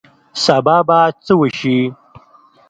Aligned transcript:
سبا 0.43 0.77
به 0.87 0.99
څه 1.25 1.33
وشي 1.39 1.77